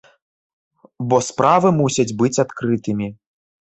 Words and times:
Бо 1.11 1.19
справы 1.27 1.69
мусяць 1.81 2.09
быць 2.23 2.35
адкрытымі. 2.45 3.07